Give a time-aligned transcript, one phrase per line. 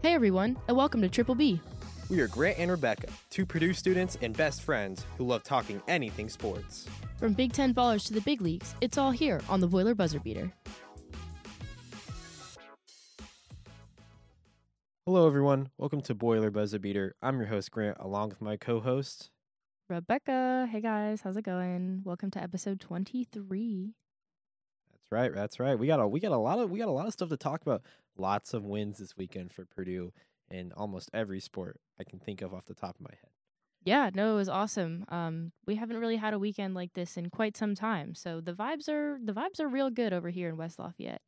[0.00, 1.60] Hey everyone, and welcome to Triple B.
[2.08, 6.28] We are Grant and Rebecca, two Purdue students and best friends who love talking anything
[6.28, 6.86] sports.
[7.18, 10.20] From Big Ten ballers to the big leagues, it's all here on the Boiler Buzzer
[10.20, 10.52] Beater.
[15.04, 15.70] Hello, everyone.
[15.78, 17.16] Welcome to Boiler Buzzer Beater.
[17.20, 19.30] I'm your host, Grant, along with my co host.
[19.88, 22.02] Rebecca, hey guys, how's it going?
[22.04, 23.94] Welcome to episode 23.
[24.92, 25.34] That's right.
[25.34, 25.76] That's right.
[25.76, 27.36] We got a we got a lot of we got a lot of stuff to
[27.36, 27.82] talk about.
[28.18, 30.12] Lots of wins this weekend for Purdue
[30.50, 33.30] in almost every sport I can think of off the top of my head.
[33.84, 35.04] Yeah, no, it was awesome.
[35.08, 38.52] Um, we haven't really had a weekend like this in quite some time, so the
[38.52, 41.22] vibes are the vibes are real good over here in West Lafayette.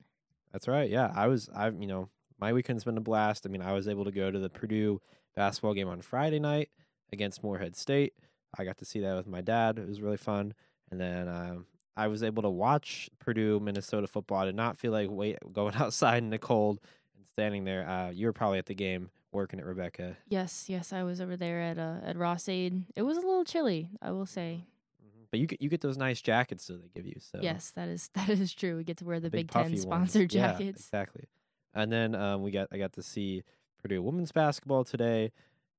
[0.53, 0.91] That's right.
[0.91, 1.49] Yeah, I was.
[1.55, 2.09] I've you know
[2.41, 3.47] my weekend's been a blast.
[3.47, 5.01] I mean, I was able to go to the Purdue
[5.37, 6.71] basketball game on Friday night
[7.13, 8.15] against Morehead State.
[8.59, 9.79] I got to see that with my dad.
[9.79, 10.55] It was really fun.
[10.91, 14.39] And then um, I was able to watch Purdue Minnesota football.
[14.39, 16.81] I did not feel like wait going outside in the cold
[17.17, 17.89] and standing there.
[17.89, 20.17] Uh, you were probably at the game working at Rebecca.
[20.29, 22.85] Yes, yes, I was over there at uh, at Ross-Ade.
[22.97, 24.65] It was a little chilly, I will say.
[25.03, 25.25] Mm-hmm.
[25.31, 27.17] But you get you get those nice jackets that they give you.
[27.19, 28.77] So yes, that is that is true.
[28.77, 30.81] We get to wear the, the Big, Ten sponsored yeah, jackets.
[30.81, 31.29] exactly.
[31.75, 33.45] And then um, we got I got to see
[33.81, 35.33] Purdue women's basketball today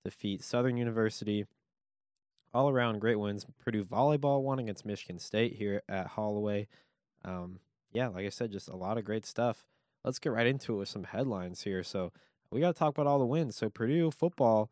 [0.04, 1.46] defeat Southern University.
[2.54, 3.46] All around great wins.
[3.64, 6.68] Purdue volleyball won against Michigan State here at Holloway.
[7.24, 7.60] Um,
[7.94, 9.66] yeah, like I said, just a lot of great stuff.
[10.04, 11.84] Let's get right into it with some headlines here.
[11.84, 12.12] So
[12.52, 13.56] we got to talk about all the wins.
[13.56, 14.70] So Purdue football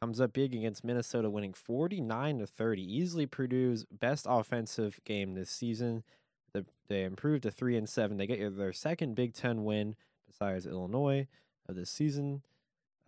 [0.00, 2.82] comes up big against Minnesota, winning 49 to 30.
[2.82, 6.04] Easily Purdue's best offensive game this season.
[6.52, 8.16] The, they improved to three and seven.
[8.16, 11.26] They get their second Big Ten win besides Illinois
[11.68, 12.42] of this season.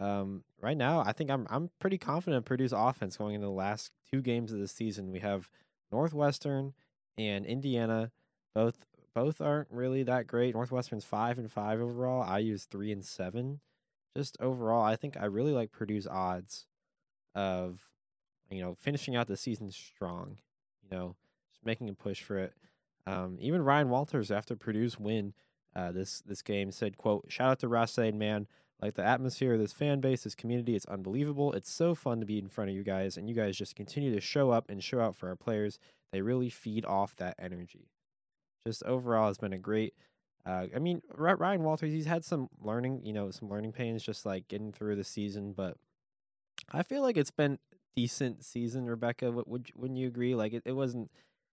[0.01, 3.93] Um, right now, I think I'm I'm pretty confident Purdue's offense going into the last
[4.11, 5.13] two games of the season.
[5.13, 5.51] We have
[5.93, 6.73] Northwestern
[7.19, 8.11] and Indiana.
[8.55, 10.55] Both both aren't really that great.
[10.55, 12.23] Northwestern's five and five overall.
[12.23, 13.61] I use three and seven.
[14.17, 16.67] Just overall, I think I really like Purdue's odds
[17.35, 17.91] of
[18.51, 20.39] you know finishing out the season strong.
[20.83, 21.17] You know,
[21.53, 22.55] just making a push for it.
[23.07, 25.35] Um, even Ryan Walters after Purdue's win
[25.77, 28.47] uh, this this game said, "quote Shout out to Ross-Ade, man.
[28.83, 31.53] Like the atmosphere of this fan base, this community, it's unbelievable.
[31.53, 34.15] It's so fun to be in front of you guys, and you guys just continue
[34.15, 35.79] to show up and show out for our players.
[36.13, 37.91] They really feed off that energy.
[38.67, 39.95] Just overall, it's been a great.
[40.47, 44.25] Uh, I mean, Ryan Walters, he's had some learning, you know, some learning pains, just
[44.25, 45.53] like getting through the season.
[45.53, 45.77] But
[46.73, 47.59] I feel like it's been
[47.95, 48.87] decent season.
[48.87, 50.35] Rebecca, would, would wouldn't you agree?
[50.35, 51.11] Like it, it wasn't,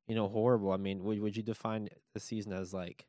[0.07, 0.71] you know, horrible.
[0.71, 3.05] I mean, would would you define the season as like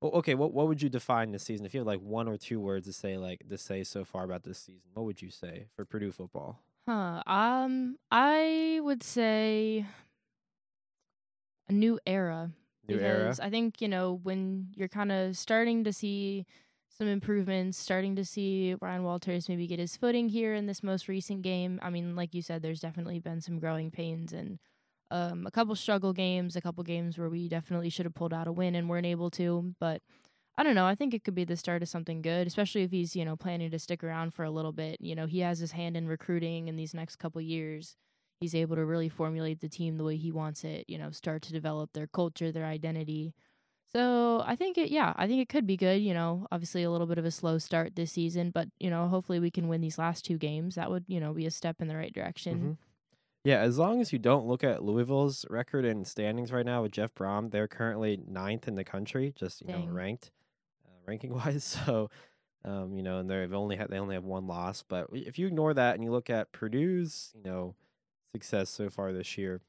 [0.00, 1.66] well, okay, what what would you define this season?
[1.66, 4.24] If you had like one or two words to say like to say so far
[4.24, 6.58] about this season, what would you say for Purdue football?
[6.88, 7.22] Huh.
[7.26, 9.86] Um, I would say
[11.68, 12.50] a new era.
[12.88, 13.46] New because era.
[13.46, 16.46] I think you know when you're kind of starting to see
[16.88, 21.08] some improvements, starting to see Ryan Walters maybe get his footing here in this most
[21.08, 21.78] recent game.
[21.82, 24.58] I mean, like you said, there's definitely been some growing pains and
[25.10, 28.46] um, a couple struggle games, a couple games where we definitely should have pulled out
[28.46, 29.74] a win and weren't able to.
[29.80, 30.02] But
[30.56, 30.86] I don't know.
[30.86, 33.36] I think it could be the start of something good, especially if he's you know
[33.36, 34.98] planning to stick around for a little bit.
[35.00, 37.96] You know, he has his hand in recruiting in these next couple years.
[38.40, 40.84] He's able to really formulate the team the way he wants it.
[40.88, 43.34] You know, start to develop their culture, their identity.
[43.92, 46.00] So I think it, yeah, I think it could be good.
[46.00, 49.08] You know, obviously a little bit of a slow start this season, but you know,
[49.08, 50.76] hopefully we can win these last two games.
[50.76, 52.56] That would you know be a step in the right direction.
[52.56, 52.72] Mm-hmm.
[53.44, 56.92] Yeah, as long as you don't look at Louisville's record and standings right now with
[56.92, 59.86] Jeff Brohm, they're currently ninth in the country, just you Dang.
[59.86, 60.30] know ranked,
[60.84, 61.64] uh, ranking wise.
[61.64, 62.10] So,
[62.66, 64.84] um, you know, and they've only had they only have one loss.
[64.86, 67.74] But if you ignore that and you look at Purdue's, you know,
[68.32, 69.62] success so far this year.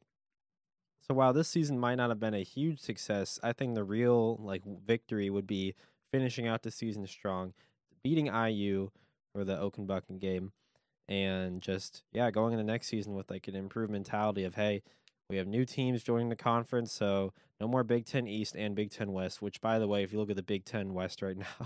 [1.07, 4.35] So while this season might not have been a huge success, I think the real
[4.37, 5.75] like victory would be
[6.11, 7.53] finishing out the season strong,
[8.03, 8.91] beating IU
[9.33, 10.51] for the Oaken Bucket game
[11.07, 14.81] and just yeah going into next season with like an improved mentality of hey
[15.29, 18.91] we have new teams joining the conference so no more big ten east and big
[18.91, 21.37] ten west which by the way if you look at the big ten west right
[21.39, 21.65] now i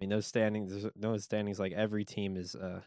[0.00, 2.80] mean those standings those standings like every team is uh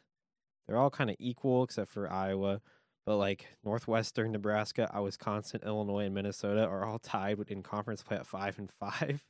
[0.67, 2.61] they're all kind of equal except for iowa
[3.05, 8.27] but like northwestern nebraska wisconsin illinois and minnesota are all tied in conference play at
[8.27, 9.23] five and five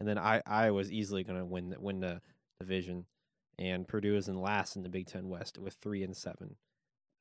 [0.00, 2.20] and then i iowa's easily going to win win the
[2.60, 3.06] division
[3.58, 6.56] and Purdue is in last in the Big Ten West with three and seven.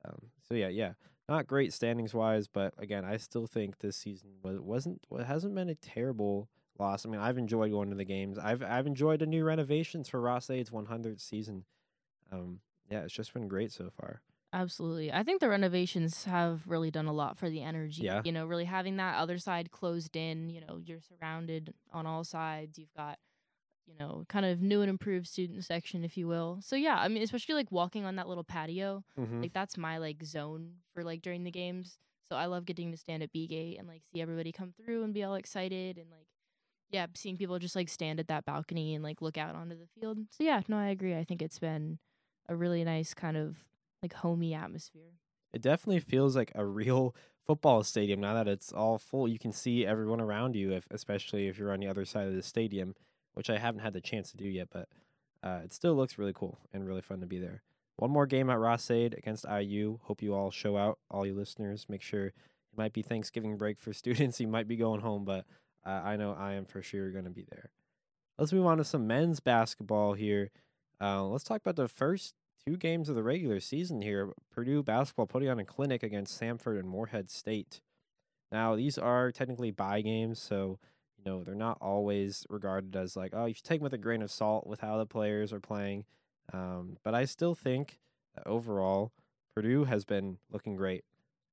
[0.06, 0.94] Um, so yeah, yeah,
[1.28, 5.56] not great standings wise, but again, I still think this season was wasn't what hasn't
[5.56, 6.50] been a terrible
[6.80, 7.06] loss.
[7.06, 8.38] I mean, I've enjoyed going to the games.
[8.38, 11.66] I've I've enjoyed the new renovations for Ross-Ade's 100th season.
[12.32, 14.22] Um, yeah, it's just been great so far.
[14.54, 15.12] Absolutely.
[15.12, 18.04] I think the renovations have really done a lot for the energy.
[18.04, 18.22] Yeah.
[18.24, 22.24] You know, really having that other side closed in, you know, you're surrounded on all
[22.24, 22.80] sides.
[22.80, 23.20] You've got
[23.88, 26.60] you know, kind of new and improved student section, if you will.
[26.62, 29.42] So yeah, I mean, especially like walking on that little patio, Mhm.
[29.42, 31.98] like that's my like zone for like during the games.
[32.30, 35.04] So I love getting to stand at B gate and like see everybody come through
[35.04, 36.28] and be all excited and like
[36.90, 39.88] yeah, seeing people just like stand at that balcony and like look out onto the
[40.00, 40.18] field.
[40.32, 41.16] So yeah, no, I agree.
[41.18, 42.00] I think it's been
[42.48, 43.58] a really nice kind of
[44.02, 45.12] like homey atmosphere.
[45.54, 47.14] It definitely feels like a real
[47.46, 49.28] football stadium now that it's all full.
[49.28, 52.36] You can see everyone around you, if, especially if you're on the other side of
[52.36, 52.96] the stadium,
[53.38, 54.90] which I haven't had the chance to do yet, but
[55.44, 57.62] uh, it still looks really cool and really fun to be there.
[57.98, 60.00] One more game at Ross-Ade against IU.
[60.04, 61.86] Hope you all show out, all you listeners.
[61.90, 62.34] Make sure it
[62.76, 64.40] might be Thanksgiving break for students.
[64.40, 65.46] You might be going home, but
[65.86, 67.70] uh, I know I am for sure going to be there.
[68.38, 70.52] Let's move on to some men's basketball here.
[71.02, 72.34] Uh, let's talk about the first
[72.68, 74.32] two games of the regular season here.
[74.52, 77.82] Purdue basketball putting on a clinic against Samford and Morehead State.
[78.52, 80.80] Now, these are technically bye games, so
[81.28, 84.22] know they're not always regarded as like oh you should take them with a grain
[84.22, 86.06] of salt with how the players are playing.
[86.54, 88.00] Um, but I still think
[88.46, 89.12] overall
[89.54, 91.04] Purdue has been looking great.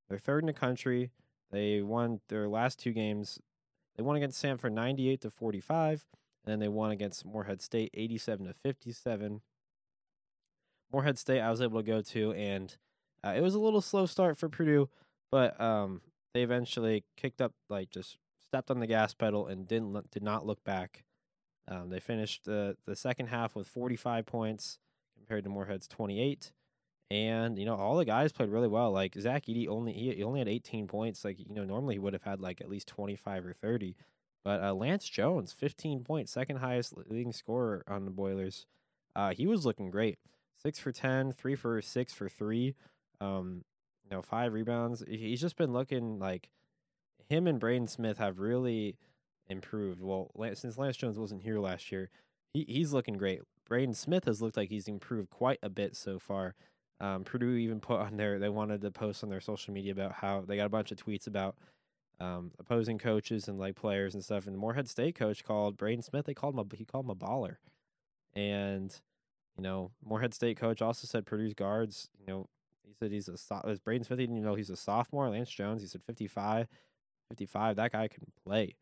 [0.09, 1.11] They're third in the country.
[1.51, 3.39] They won their last two games.
[3.97, 6.07] They won against Samford 98 to 45,
[6.45, 9.41] and then they won against Morehead State 87 to 57.
[10.93, 12.77] Morehead State I was able to go to, and
[13.25, 14.89] uh, it was a little slow start for Purdue,
[15.31, 16.03] but um,
[16.35, 18.19] they eventually kicked up, like just
[18.55, 21.03] stepped on the gas pedal and didn't did not look back.
[21.67, 24.79] Um, they finished the the second half with 45 points
[25.17, 26.53] compared to Morehead's 28,
[27.11, 28.93] and you know all the guys played really well.
[28.93, 31.25] Like Zach Edey only he, he only had 18 points.
[31.25, 33.97] Like you know normally he would have had like at least 25 or 30.
[34.45, 38.67] But uh, Lance Jones, 15 points, second highest leading scorer on the Boilers.
[39.17, 40.19] Uh, he was looking great
[40.63, 42.77] six for 10, three for six for three.
[43.21, 43.65] Um,
[44.05, 45.03] you know, five rebounds.
[45.09, 46.51] He's just been looking like
[47.29, 48.97] him and Braden Smith have really
[49.49, 50.01] improved.
[50.01, 52.11] Well, since Lance Jones wasn't here last year,
[52.53, 53.41] he he's looking great.
[53.67, 56.55] Braden Smith has looked like he's improved quite a bit so far.
[57.01, 60.13] Um, Purdue even put on their they wanted to post on their social media about
[60.13, 61.57] how they got a bunch of tweets about
[62.21, 64.47] um, opposing coaches and like players and stuff.
[64.47, 66.27] And Morehead State coach called Braden Smith.
[66.27, 67.57] They called him a he called him a baller,
[68.35, 68.95] and
[69.57, 72.11] you know Morehead State coach also said Purdue's guards.
[72.21, 72.49] You know
[72.87, 74.19] he said he's a Braden Smith.
[74.19, 75.29] He didn't even know he's a sophomore.
[75.29, 75.83] Lance Jones.
[75.83, 76.69] He said 55,
[77.29, 77.77] 55.
[77.77, 78.75] That guy can play.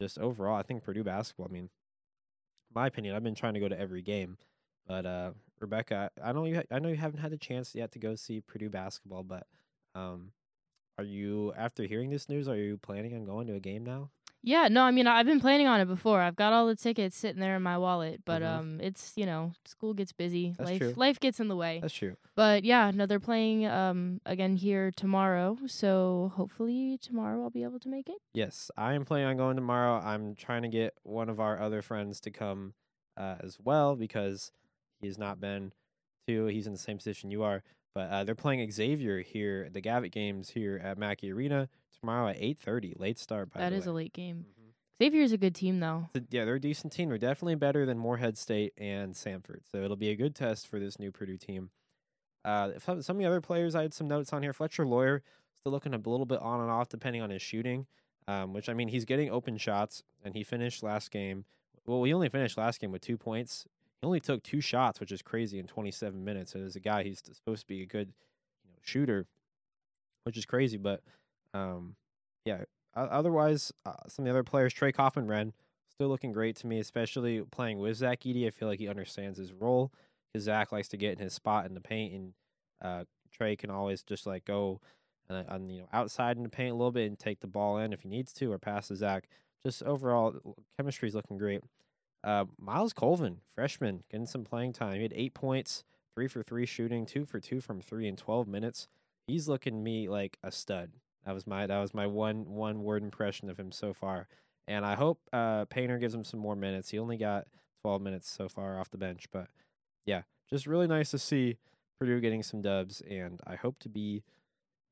[0.00, 1.46] Just overall, I think Purdue basketball.
[1.48, 1.70] I mean,
[2.74, 3.16] my opinion.
[3.16, 4.36] I've been trying to go to every game,
[4.86, 5.30] but uh,
[5.60, 6.56] Rebecca, I know you.
[6.56, 9.46] ha- I know you haven't had the chance yet to go see Purdue basketball, but
[9.94, 10.32] um,
[10.98, 12.48] are you after hearing this news?
[12.48, 14.10] Are you planning on going to a game now?
[14.46, 16.20] Yeah, no, I mean I've been planning on it before.
[16.20, 18.46] I've got all the tickets sitting there in my wallet, but Mhm.
[18.46, 20.54] um it's, you know, school gets busy.
[20.56, 20.92] That's life true.
[20.96, 21.80] life gets in the way.
[21.80, 22.16] That's true.
[22.36, 27.80] But yeah, no, they're playing um again here tomorrow, so hopefully tomorrow I'll be able
[27.80, 28.18] to make it.
[28.34, 30.00] Yes, I am planning on going tomorrow.
[30.00, 32.74] I'm trying to get one of our other friends to come
[33.16, 34.52] uh, as well because
[35.00, 35.72] he's not been
[36.28, 36.46] to.
[36.46, 37.64] He's in the same position you are.
[37.96, 41.68] But uh, they're playing Xavier here at the Gavitt games here at Mackey Arena
[42.00, 42.94] tomorrow at 8:30.
[42.98, 43.52] Late start.
[43.52, 43.90] By That the is way.
[43.90, 44.46] a late game.
[44.48, 44.72] Mhm.
[44.98, 46.08] Xavier's a good team though.
[46.14, 47.08] So, yeah, they're a decent team.
[47.10, 49.60] They're definitely better than Morehead State and Samford.
[49.70, 51.70] So it'll be a good test for this new Purdue team.
[52.44, 54.52] Uh, if some, some of the other players, I had some notes on here.
[54.52, 55.22] Fletcher Loyer
[55.54, 57.86] still looking a little bit on and off depending on his shooting.
[58.28, 61.44] Um, which I mean, he's getting open shots, and he finished last game.
[61.86, 63.66] Well, he only finished last game with two points.
[64.00, 66.54] He only took two shots, which is crazy in 27 minutes.
[66.56, 68.08] And as a guy, he's supposed to be a good,
[68.64, 69.26] you know, shooter,
[70.24, 70.76] which is crazy.
[70.76, 71.02] But
[71.56, 71.96] um,
[72.44, 75.52] yeah, otherwise, uh, some of the other players, Trey Kaufman-Renn,
[75.90, 78.46] still looking great to me, especially playing with Zach Edey.
[78.46, 79.92] I feel like he understands his role
[80.32, 82.32] because Zach likes to get in his spot in the paint, and
[82.82, 84.80] uh, Trey can always just like go
[85.30, 87.78] uh, on you know outside in the paint a little bit and take the ball
[87.78, 89.28] in if he needs to, or pass to Zach.
[89.64, 91.62] Just overall, chemistry is looking great.
[92.22, 94.96] Uh, Myles Colvin, freshman, getting some playing time.
[94.96, 95.84] He had eight points,
[96.14, 98.88] three for three shooting, two for two from three in twelve minutes.
[99.26, 100.92] He's looking me like a stud.
[101.26, 104.28] That was my that was my one one word impression of him so far.
[104.68, 106.90] And I hope uh, Painter gives him some more minutes.
[106.90, 107.46] He only got
[107.82, 109.48] 12 minutes so far off the bench, but
[110.06, 111.58] yeah, just really nice to see
[111.98, 113.00] Purdue getting some dubs.
[113.08, 114.24] And I hope to be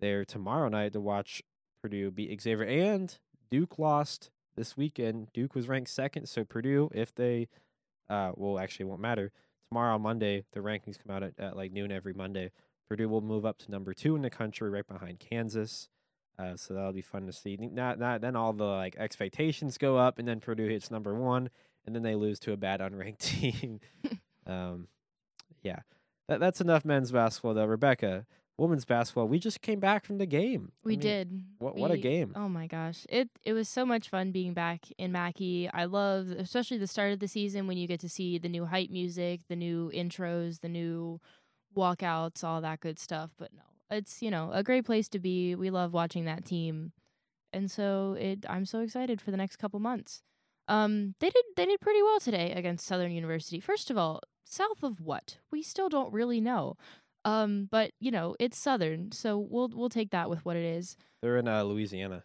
[0.00, 1.42] there tomorrow night to watch
[1.82, 2.64] Purdue beat Xavier.
[2.64, 3.16] And
[3.50, 5.28] Duke lost this weekend.
[5.32, 7.48] Duke was ranked second, so Purdue, if they,
[8.08, 9.32] uh, well, actually, won't matter.
[9.70, 12.52] Tomorrow, Monday, the rankings come out at, at like noon every Monday.
[12.88, 15.88] Purdue will move up to number two in the country, right behind Kansas.
[16.38, 17.56] Uh, so that'll be fun to see.
[17.56, 21.48] Not, not then all the like expectations go up, and then Purdue hits number one,
[21.86, 23.80] and then they lose to a bad unranked team.
[24.46, 24.88] um,
[25.62, 25.80] yeah,
[26.28, 27.64] that, that's enough men's basketball though.
[27.66, 28.26] Rebecca,
[28.58, 30.72] women's basketball, we just came back from the game.
[30.72, 31.44] I We mean, did.
[31.58, 32.32] What what a game!
[32.34, 33.06] Oh my gosh.
[33.08, 35.68] It it was so much fun being back in Mackey.
[35.72, 38.64] I love especially the start of the season when you get to see the new
[38.64, 41.20] hype music, the new intros, the new
[41.76, 43.30] walkouts, all that good stuff.
[43.38, 43.62] But no.
[43.94, 45.54] It's, you know, a great place to be.
[45.54, 46.92] We love watching that team.
[47.52, 50.22] And so it I'm so excited for the next couple months.
[50.68, 53.60] Um they did they did pretty well today against Southern University.
[53.60, 55.38] First of all, south of what?
[55.50, 56.76] We still don't really know.
[57.24, 60.96] Um but, you know, it's Southern, so we'll we'll take that with what it is.
[61.22, 62.24] They're in uh, Louisiana.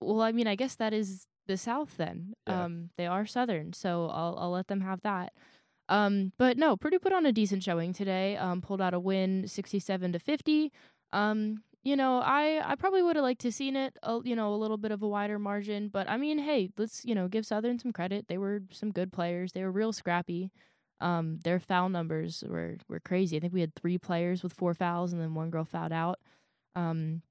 [0.00, 2.34] Well, I mean, I guess that is the South then.
[2.46, 2.64] Yeah.
[2.64, 5.32] Um, they are Southern, so I'll I'll let them have that.
[5.90, 8.36] Um, but no, Purdue put on a decent showing today.
[8.36, 10.72] Um, pulled out a win, sixty-seven to fifty.
[11.12, 14.54] Um, you know, I I probably would have liked to seen it, a, you know,
[14.54, 15.88] a little bit of a wider margin.
[15.88, 18.26] But I mean, hey, let's you know give Southern some credit.
[18.28, 19.52] They were some good players.
[19.52, 20.50] They were real scrappy.
[21.00, 23.36] Um, their foul numbers were were crazy.
[23.36, 26.18] I think we had three players with four fouls, and then one girl fouled out.
[26.76, 27.22] Um,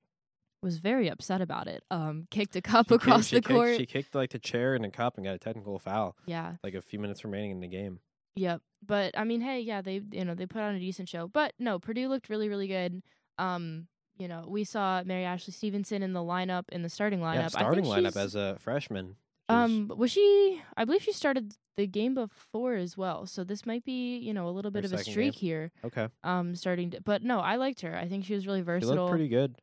[0.61, 1.83] was very upset about it.
[1.89, 3.77] Um, kicked a cup She kicked- across she the kicked- court.
[3.77, 6.17] She kicked like the chair and a cup and got a technical foul.
[6.25, 7.99] yeah, Like a few minutes remaining in the game.
[8.35, 8.61] Yep.
[8.85, 11.27] But I mean, hey, yeah, they you know they put on a decent show.
[11.27, 13.01] But no, Purdue looked really really good.
[13.37, 17.35] Um, you know, we saw Mary Ashley Stevenson in the lineup in the starting lineup.
[17.35, 19.15] Yeah, starting lineup as a freshman.
[19.49, 20.61] um was she?
[20.77, 23.25] I believe she started the game before as well.
[23.25, 25.39] So this might be you know a little bit Her of a streak game.
[25.39, 25.71] here.
[25.85, 27.95] okay, Um, starting to, but no, I liked her.
[27.95, 28.95] I think she was really she versatile.
[29.05, 29.55] looked pretty good.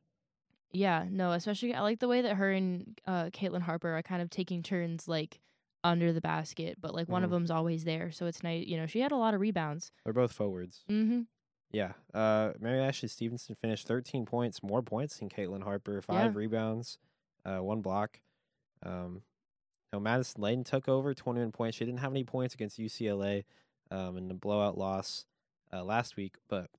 [0.72, 4.20] Yeah, no, especially I like the way that her and uh Caitlyn Harper are kind
[4.20, 5.40] of taking turns like
[5.84, 7.34] under the basket, but like one of Mhm.
[7.34, 8.66] them's always there, so it's nice.
[8.66, 9.92] You know, she had a lot of rebounds.
[10.04, 10.84] They're both forwards.
[10.88, 11.22] Mm-hmm.
[11.72, 11.92] Yeah.
[12.14, 16.38] Uh, Mary Ashley Stevenson finished 13 points, more points than Caitlyn Harper, five Yeah.
[16.38, 16.98] rebounds,
[17.44, 18.20] uh, one block.
[18.82, 19.22] Um,
[19.92, 21.76] no, Madison Layden took over 21 points.
[21.76, 23.44] She didn't have any points against UCLA
[23.90, 25.26] um, in the blowout loss
[25.72, 26.70] uh, last week, but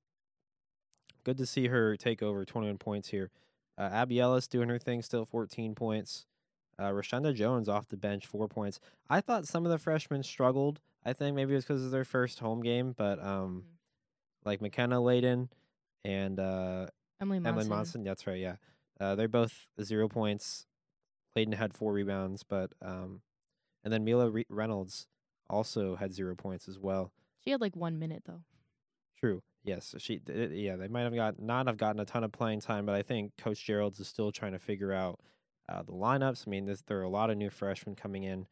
[1.24, 3.30] good to see her take over 21 points here.
[3.76, 6.26] Uh, Abby Ellis doing her thing, still 14 points.
[6.78, 8.78] Uh, Rashunda Jones off the bench, four points.
[9.10, 10.80] I thought some of the freshmen struggled.
[11.04, 13.64] I think maybe it was because of their first home game, but um,
[14.44, 15.48] like McKenna Layden
[16.04, 16.86] and uh,
[17.20, 17.46] Emily Monson.
[17.46, 18.04] Emily Monson.
[18.04, 18.38] That's right.
[18.38, 18.56] Yeah,
[19.00, 20.66] uh, they're both zero points.
[21.36, 23.22] Layden had four rebounds, but um,
[23.84, 25.06] and then Mila Re- Reynolds
[25.50, 27.12] also had zero points as well.
[27.44, 28.42] She had like one minute though.
[29.18, 29.42] True.
[29.64, 29.94] Yes.
[29.98, 30.20] She.
[30.26, 30.76] yeah.
[30.76, 33.36] They might have got not have gotten a ton of playing time, but I think
[33.36, 35.20] Coach Gearlds is still trying to figure out
[35.68, 36.46] uh, the lineups.
[36.46, 38.46] I mean, this, there are a lot of new freshmen coming in.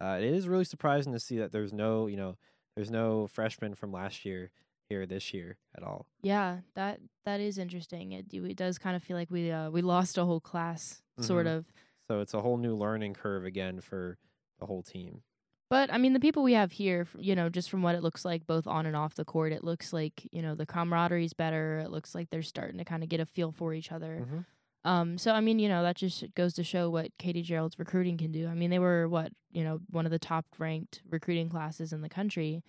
[0.00, 2.36] Uh, it is really surprising to see that there's no, you know,
[2.76, 4.50] there's no freshmen from last year
[4.88, 6.06] here this year at all.
[6.22, 8.12] Yeah, that that is interesting.
[8.12, 11.46] It it does kind of feel like we uh we lost a whole class, sort
[11.46, 11.52] Mhm.
[11.52, 11.66] of.
[12.08, 14.18] So it's a whole new learning curve again for
[14.58, 15.22] the whole team.
[15.70, 18.24] But I mean, the people we have here, you know, just from what it looks
[18.24, 21.78] like, both on and off the court, it looks like you know the camaraderie's better.
[21.78, 24.24] It looks like they're starting to kind of get a feel for each other.
[24.24, 24.44] Mhm.
[24.84, 28.18] Um, so I mean, you know, that just goes to show what Katie Gearlds' recruiting
[28.18, 28.46] can do.
[28.48, 32.02] I mean, they were what you know one of the top ranked recruiting classes in
[32.02, 32.62] the country.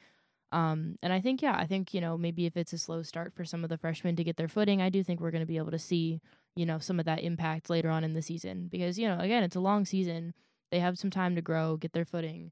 [0.51, 3.34] Um, and I think yeah, I think you know maybe if it's a slow start
[3.36, 5.48] for some of the freshmen to get their footing, I do think we're going to
[5.48, 6.22] be able to see
[6.55, 9.43] you know some of that impact later on in the season because you know again
[9.43, 10.34] it's a long season.
[10.72, 12.51] They have some time to grow, get their footing.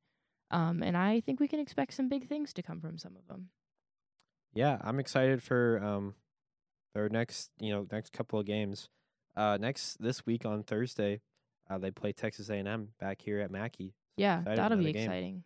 [0.51, 3.27] Um, and I think we can expect some big things to come from some of
[3.27, 3.49] them.
[4.53, 6.15] Yeah, I'm excited for um
[6.93, 8.89] their next, you know, next couple of games.
[9.35, 11.21] Uh, next this week on Thursday,
[11.69, 13.93] uh, they play Texas A&M back here at Mackey.
[14.17, 15.43] Yeah, that'll be exciting.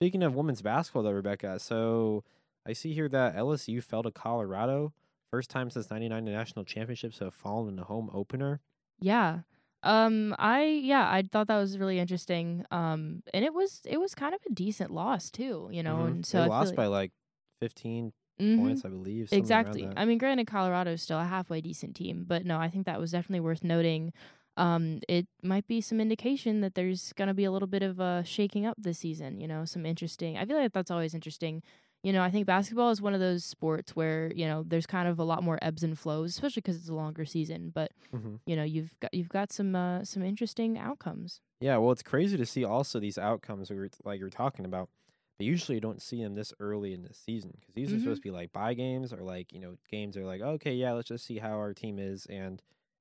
[0.00, 2.24] Speaking of women's basketball, though, Rebecca, so
[2.66, 4.92] I see here that LSU fell to Colorado.
[5.30, 8.60] First time since '99 the national championships have fallen in the home opener.
[9.00, 9.40] Yeah.
[9.82, 12.64] Um I yeah, I thought that was really interesting.
[12.70, 16.06] Um and it was it was kind of a decent loss too, you know, Mhm.
[16.06, 17.12] and so they I lost like- by like
[17.60, 18.56] 15 Mhm.
[18.56, 19.30] points, I believe.
[19.30, 19.88] Exactly.
[19.96, 23.12] I mean, granted, Colorado's still a halfway decent team, but no, I think that was
[23.12, 24.12] definitely worth noting.
[24.58, 27.98] Um, it might be some indication that there's going to be a little bit of
[28.00, 29.40] a shaking up this season.
[29.40, 30.36] You know, some interesting.
[30.36, 31.62] I feel like that's always interesting.
[32.02, 35.08] You know, I think basketball is one of those sports where you know there's kind
[35.08, 37.70] of a lot more ebbs and flows, especially because it's a longer season.
[37.70, 38.36] But Mhm.
[38.46, 41.40] you know, you've got you've got some uh, some interesting outcomes.
[41.60, 44.90] Yeah, well, it's crazy to see also these outcomes we were, like you're talking about.
[45.38, 48.00] But usually you don't see them this early in the season because these are Mhm.
[48.00, 50.92] supposed to be like bye games or like you know games are like okay yeah
[50.92, 52.58] let's just see how our team is and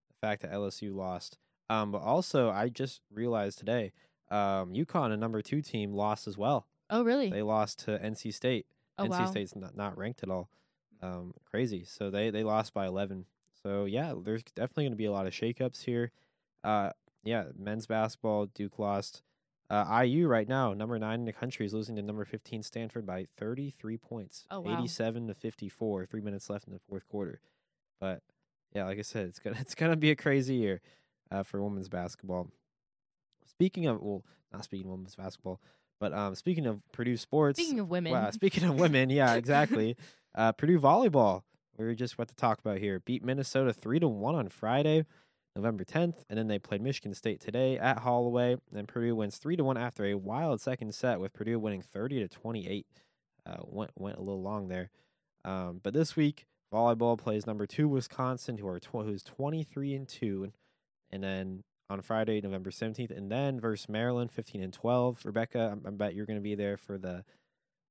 [0.09, 1.38] the fact that LSU lost.
[1.69, 3.91] Um, but also I just realized today,
[4.29, 6.67] um, UConn, a number two team, lost as well.
[6.89, 7.29] Oh, really?
[7.29, 8.65] They lost to NC State.
[8.97, 9.25] oh, NC wow.
[9.25, 10.50] State's not, not ranked at all.
[11.01, 11.83] Um, crazy.
[11.85, 13.25] So they they lost by 11.
[13.63, 16.11] So yeah, there's definitely going to be a lot of shakeups here.
[16.63, 16.91] Uh,
[17.23, 19.21] yeah, men's basketball, Duke lost.
[19.71, 23.05] Uh, IU right now, number nine in the country, is losing to number 15 Stanford
[23.05, 24.45] by 33 points.
[24.51, 24.73] Oh, wow.
[24.73, 26.05] 87 to 54.
[26.05, 27.39] Three minutes left in the fourth quarter.
[27.99, 28.21] But
[28.73, 30.81] yeah, like I said, it's gonna it's gonna be a crazy year
[31.31, 32.49] uh, for women's basketball.
[33.45, 35.61] Speaking of well, not speaking of women's basketball,
[35.99, 37.59] but um, speaking of Purdue sports.
[37.59, 39.95] Speaking of women, Wow, speaking of women, yeah, exactly.
[40.35, 41.43] uh, Purdue volleyball.
[41.77, 42.99] We were just what to talk about here.
[42.99, 45.05] Beat Minnesota three to one on Friday,
[45.55, 48.58] November tenth, and then they played Michigan State today at Holloway.
[48.74, 52.20] And Purdue wins three to one after a wild second set, with Purdue winning thirty
[52.20, 52.88] to twenty eight.
[53.46, 54.91] Uh, went went a little long there,
[55.43, 59.96] um, but this week volleyball plays number two Wisconsin, who are tw- who's twenty three
[59.96, 60.51] and two,
[61.10, 65.25] and then on Friday, November seventeenth, and then versus Maryland, fifteen and twelve.
[65.25, 67.25] Rebecca, I, I bet you're going to be there for the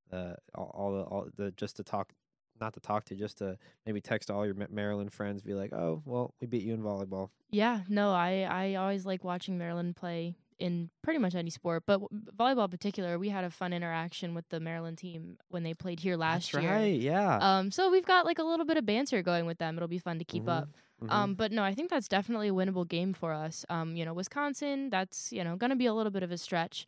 [0.09, 2.13] the all, all the all the just to talk,
[2.61, 6.03] not to talk to, just to maybe text all your Maryland friends, be like, oh
[6.05, 7.31] well, we beat you in volleyball.
[7.51, 12.01] Yeah, no, I I always like watching Maryland play in pretty much any sport, but
[12.03, 13.19] w- volleyball in particular.
[13.19, 16.63] We had a fun interaction with the Maryland team when they played here last That's
[16.63, 16.71] year.
[16.73, 17.39] right, yeah.
[17.41, 19.77] Um, so we've got like a little bit of banter going with them.
[19.79, 20.69] It'll be fun to keep Mhm, up.
[21.03, 21.11] mhm.
[21.11, 23.65] Um, but no, I think that's definitely a winnable game for us.
[23.71, 26.37] Um, you know, Wisconsin, that's you know going to be a little bit of a
[26.37, 26.87] stretch.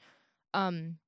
[0.52, 0.98] Um,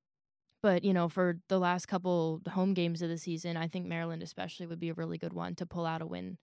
[0.64, 4.22] but you know, for the last couple home games of the season, I think Maryland
[4.22, 6.38] especially would be a really good one to pull out a win.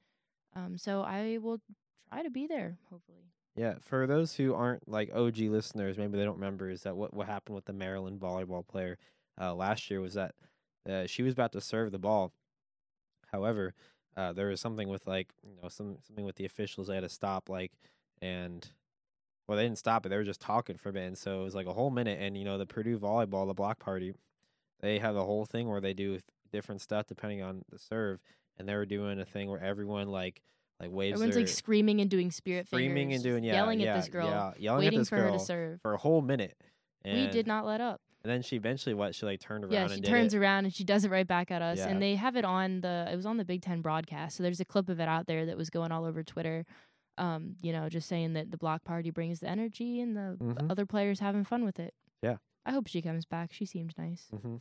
[0.55, 1.59] Um, so I will
[2.07, 2.77] try to be there.
[2.91, 3.23] Hopefully.
[3.55, 7.15] Yeah, for those who aren't like OG listeners, maybe they don't remember, is that what
[7.15, 8.99] what happened with the Maryland volleyball player
[9.41, 10.35] uh, last year was that
[10.87, 12.31] uh, she was about to serve the ball.
[13.31, 13.73] However,
[14.15, 17.01] uh, there was something with like you know some something with the officials they had
[17.03, 17.71] to stop like
[18.21, 18.69] and
[19.51, 21.43] well they didn't stop it they were just talking for a bit and so it
[21.43, 24.13] was like a whole minute and you know the Purdue volleyball the block party
[24.79, 26.19] they have a whole thing where they do
[26.53, 28.21] different stuff depending on the serve
[28.57, 30.41] and they were doing a thing where everyone like
[30.79, 33.81] like waves Everyone's their like screaming and doing spirit screaming fingers, and doing yeah yelling
[33.81, 35.81] yeah, at this girl, yeah yelling waiting at this for girl her to serve.
[35.81, 36.55] for a whole minute
[37.03, 37.99] we did not let up.
[38.23, 40.37] and then she eventually what she like turned around Yeah, and she turns it.
[40.37, 41.79] around and she does it right back at us.
[41.79, 41.87] Yeah.
[41.87, 44.37] And they have it on the it was on the Big Ten broadcast.
[44.37, 46.63] So there's a clip of it out there that was going all over Twitter.
[47.17, 50.71] Um, you know, just saying that the block party brings the energy and the Mhm.
[50.71, 51.93] other players having fun with it.
[52.21, 52.37] Yeah.
[52.65, 53.51] I hope she comes back.
[53.53, 54.27] She seemed nice.
[54.33, 54.55] Mm-hmm.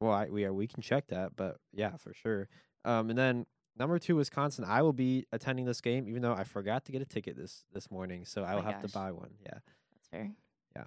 [0.00, 2.48] Well, I, we are, we can check that, but yeah, for sure.
[2.84, 3.46] Um, and then
[3.76, 4.64] number two, Wisconsin.
[4.64, 7.64] I will be attending this game, even though I forgot to get a ticket this
[7.72, 8.92] this morning, so I Oh will my have gosh.
[8.92, 9.30] to buy one.
[9.44, 9.58] Yeah.
[9.94, 10.30] That's fair.
[10.76, 10.84] Yeah.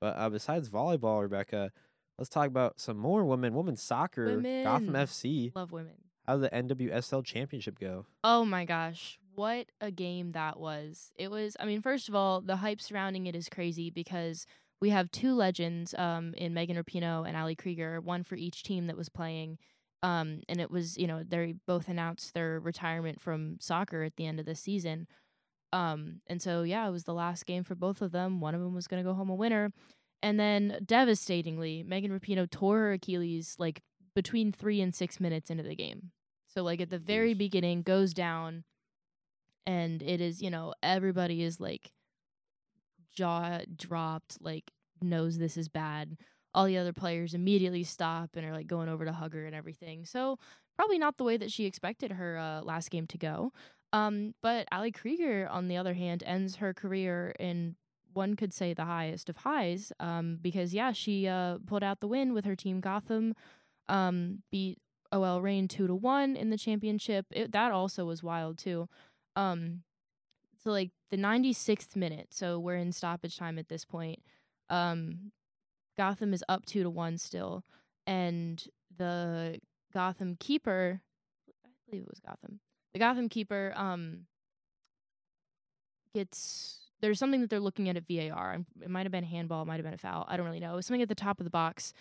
[0.00, 1.72] But uh, besides volleyball, Rebecca,
[2.18, 3.54] let's talk about some more women.
[3.54, 4.26] Women's soccer.
[4.40, 5.06] Gotham Women.
[5.06, 5.54] FC.
[5.54, 5.94] Love women.
[6.26, 8.06] How did the NWSL championship go?
[8.22, 11.12] Oh my gosh, what a game that was.
[11.14, 14.46] It was I mean, first of all, the hype surrounding it is crazy because
[14.80, 18.88] we have two legends um in Megan Rapinoe and Ali Krieger, one for each team
[18.88, 19.58] that was playing.
[20.02, 24.26] Um and it was, you know, they both announced their retirement from soccer at the
[24.26, 25.06] end of the season.
[25.72, 28.40] Um and so yeah, it was the last game for both of them.
[28.40, 29.70] One of them was going to go home a winner.
[30.20, 33.82] And then devastatingly, Megan Rapinoe tore her Achilles like
[34.16, 36.10] between 3 and 6 minutes into the game.
[36.48, 38.64] So like at the very beginning goes down
[39.66, 41.92] and it is, you know, everybody is like
[43.14, 44.70] jaw dropped, like
[45.02, 46.16] knows this is bad.
[46.54, 49.54] All the other players immediately stop and are like going over to hug her and
[49.54, 50.04] everything.
[50.04, 50.38] So
[50.76, 53.52] probably not the way that she expected her uh, last game to go.
[53.92, 57.76] Um, but Ali Krieger, on the other hand, ends her career in
[58.12, 59.92] one could say the highest of highs.
[60.00, 63.34] Um, because yeah, she uh pulled out the win with her team Gotham,
[63.88, 64.78] um, beat
[65.12, 67.26] OL Reign two to one in the championship.
[67.30, 68.88] It, that also was wild too.
[69.38, 69.82] Um,
[70.62, 74.18] so like the 96th minute, so we're in stoppage time at this point.
[74.68, 75.30] Um,
[75.96, 77.64] Gotham is up two to one still,
[78.06, 78.62] and
[78.96, 79.60] the
[79.94, 81.00] Gotham keeper,
[81.64, 82.58] I believe it was Gotham.
[82.92, 84.26] The Gotham keeper um
[86.14, 88.58] gets there's something that they're looking at at VAR.
[88.82, 90.26] It might have been a handball, it might have been a foul.
[90.28, 90.72] I don't really know.
[90.72, 91.92] It was something at the top of the box.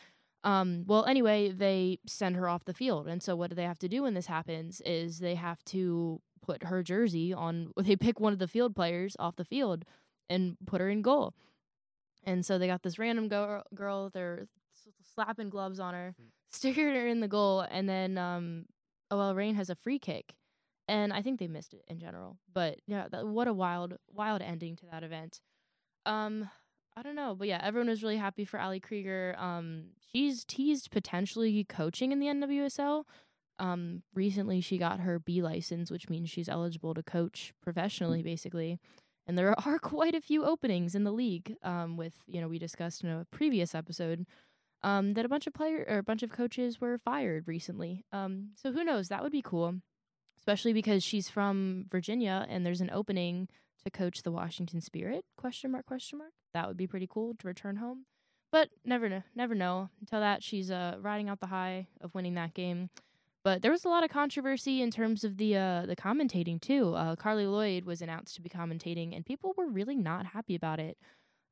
[0.44, 3.80] Um, well, anyway, they send her off the field, and so what do they have
[3.80, 4.82] to do when this happens?
[4.86, 7.72] Is they have to put her jersey on.
[7.78, 9.86] They pick one of the field players off the field
[10.30, 11.34] and put her in goal.
[12.24, 14.10] And so they got this random go- girl.
[14.10, 14.48] They're
[15.14, 16.16] slapping gloves on her,
[16.52, 18.66] sticking her in the goal, and then um,
[19.12, 20.36] OL Reign has a free kick,
[20.88, 22.38] and I think they missed it in general.
[22.54, 25.40] But yeah, that, what a wild, wild ending to that event.
[26.06, 26.50] Um,
[26.96, 29.36] I don't know, but yeah, everyone was really happy for Ali Krieger.
[29.38, 33.04] Um, she's teased potentially coaching in the NWSL.
[33.60, 38.80] Um, recently she got her B license, which means she's eligible to coach professionally, basically.
[39.26, 41.56] And there are quite a few openings in the league.
[41.64, 44.26] Um, with you know we discussed in a previous episode,
[44.84, 48.06] um, that a bunch of player or a bunch of coaches were fired recently.
[48.12, 49.10] Um, so who knows?
[49.10, 49.76] That would be cool,
[50.38, 53.48] especially because she's from Virginia and there's an opening
[53.84, 55.26] to coach the Washington Spirit?
[55.38, 55.86] Question mark?
[55.86, 56.32] Question mark?
[56.54, 58.06] That would be pretty cool to return home.
[58.52, 59.90] But never know, never know.
[60.00, 62.90] Until that, she's uh riding out the high of winning that game.
[63.48, 66.94] But there was a lot of controversy in terms of the uh, the commentating too.
[66.94, 70.82] Uh, Carli Lloyd was announced to be commentating, and people were really not happy about
[70.82, 70.98] it.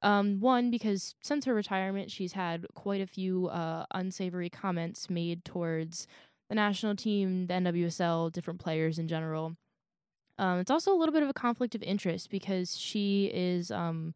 [0.01, 5.45] Um, one because since her retirement, she's had quite a few uh, unsavory comments made
[5.45, 6.05] towards
[6.49, 9.55] the national team, the NWSL, different players in general.
[10.37, 14.13] Um, it's also a little bit of a conflict of interest because she is um,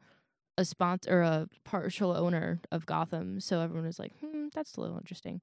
[0.58, 4.82] a sponsor or a partial owner of Gotham, so everyone was like, "Hmm, that's a
[4.82, 5.40] little interesting."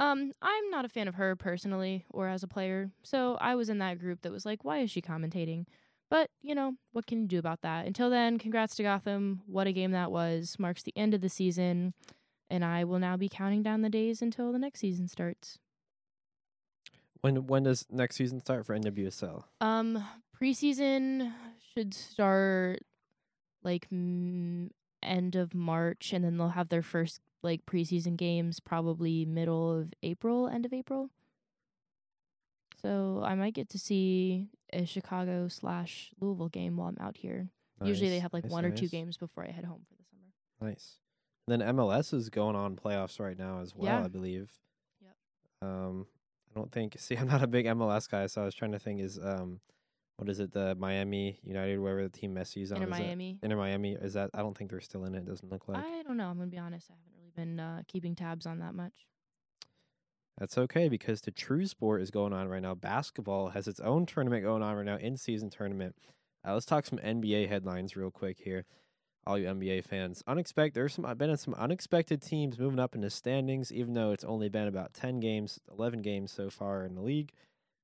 [0.00, 3.68] Um, I'm not a fan of her personally or as a player, so I was
[3.68, 5.66] in that group that was like, why is she commentating?
[6.08, 7.86] But, you know, what can you do about that?
[7.86, 9.42] Until then, congrats to Gotham.
[9.46, 10.56] What a game that was.
[10.58, 11.92] Marks the end of the season,
[12.48, 15.58] and I will now be counting down the days until the next season starts.
[17.20, 19.44] When when does next season start for NWSL?
[19.60, 20.02] Um,
[20.40, 21.34] preseason
[21.74, 22.80] should start
[23.62, 24.70] like mm,
[25.02, 29.92] end of March, and then they'll have their first like preseason games probably middle of
[30.02, 31.10] April, end of April.
[32.82, 37.48] So I might get to see a Chicago slash Louisville game while I'm out here.
[37.82, 40.04] Usually they have like nice, one or two games before I head home for the
[40.04, 40.70] summer.
[40.70, 40.96] Nice.
[41.48, 44.04] Then MLS is going on playoffs right now as well, Yeah.
[44.04, 44.50] I believe.
[45.02, 45.14] Yep.
[45.62, 46.06] Um,
[46.54, 46.96] I don't think.
[46.98, 49.00] See, I'm not a big MLS guy, so I was trying to think.
[49.00, 49.60] Is um,
[50.16, 50.52] what is it?
[50.52, 52.82] The Miami United, wherever the team Messi's on.
[52.82, 53.38] Inter Miami.
[53.42, 54.30] Inter Miami is that?
[54.34, 55.24] I don't think they're still in it.
[55.24, 55.78] Doesn't look like.
[55.82, 56.28] I don't know.
[56.28, 56.88] I'm gonna be honest.
[56.90, 59.06] I haven't really been uh, keeping tabs on that much.
[60.38, 62.74] That's okay because the true sport is going on right now.
[62.74, 65.96] Basketball has its own tournament going on right now, in season tournament.
[66.46, 68.64] Uh, let's talk some NBA headlines real quick here.
[69.26, 70.74] All you NBA fans, unexpected.
[70.74, 71.04] There's some.
[71.04, 74.66] I've been some unexpected teams moving up in the standings, even though it's only been
[74.66, 77.32] about ten games, eleven games so far in the league.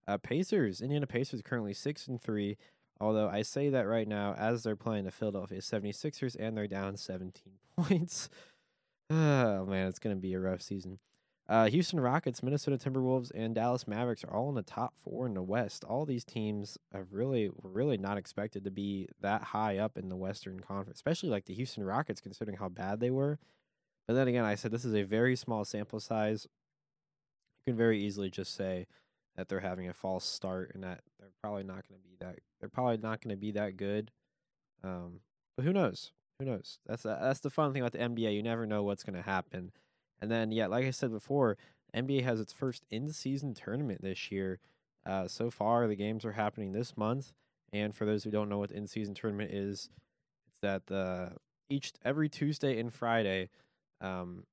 [0.08, 2.56] Uh, Pacers, Indiana Pacers, currently six and three.
[2.98, 6.96] Although I say that right now as they're playing the Philadelphia 76ers and they're down
[6.96, 8.30] 17 points.
[9.10, 10.98] Oh man, it's gonna be a rough season.
[11.48, 15.34] Uh, Houston Rockets, Minnesota Timberwolves, and Dallas Mavericks are all in the top four in
[15.34, 15.84] the West.
[15.84, 20.08] All these teams have really, were really not expected to be that high up in
[20.08, 23.38] the Western Conference, especially like the Houston Rockets, considering how bad they were.
[24.08, 26.48] But then again, I said this is a very small sample size.
[27.64, 28.88] You can very easily just say
[29.36, 32.40] that they're having a false start and that they're probably not going to be that.
[32.58, 34.10] They're probably not going to be that good.
[34.82, 35.20] Um,
[35.56, 36.10] but who knows?
[36.38, 36.78] Who knows?
[36.86, 38.34] That's that's the fun thing about the NBA.
[38.34, 39.72] You never know what's going to happen.
[40.20, 41.56] And then, yeah, like I said before,
[41.94, 44.60] NBA has its first in-season tournament this year.
[45.04, 47.32] Uh, so far, the games are happening this month.
[47.72, 49.90] And for those who don't know what the in-season tournament is,
[50.48, 51.32] it's that the
[51.68, 53.48] each every Tuesday and Friday,
[54.00, 54.44] um,